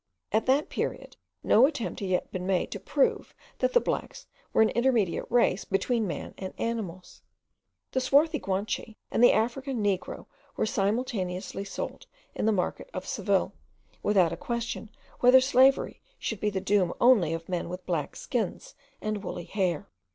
At 0.31 0.47
that 0.47 0.69
period 0.69 1.15
no 1.43 1.67
attempt 1.67 1.99
had 1.99 2.09
yet 2.09 2.31
been 2.31 2.47
made 2.47 2.71
to 2.71 2.79
prove 2.79 3.35
that 3.59 3.73
the 3.73 3.79
blacks 3.79 4.25
were 4.51 4.63
an 4.63 4.71
intermediate 4.71 5.29
race 5.29 5.63
between 5.63 6.07
man 6.07 6.33
and 6.39 6.55
animals. 6.57 7.21
The 7.91 8.01
swarthy 8.01 8.39
Guanche 8.39 8.95
and 9.11 9.23
the 9.23 9.31
African 9.31 9.77
negro 9.83 10.25
were 10.57 10.65
simultaneously 10.65 11.63
sold 11.65 12.07
in 12.33 12.47
the 12.47 12.51
market 12.51 12.89
of 12.95 13.05
Seville, 13.07 13.53
without 14.01 14.33
a 14.33 14.37
question 14.37 14.89
whether 15.19 15.39
slavery 15.39 16.01
should 16.17 16.39
be 16.39 16.49
the 16.49 16.59
doom 16.61 16.95
only 16.99 17.31
of 17.31 17.47
men 17.47 17.69
with 17.69 17.85
black 17.85 18.15
skins 18.15 18.73
and 19.01 19.23
woolly 19.23 19.45
hair. 19.45 19.87